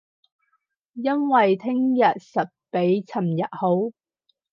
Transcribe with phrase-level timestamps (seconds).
[0.93, 3.93] 因為聼日實比尋日好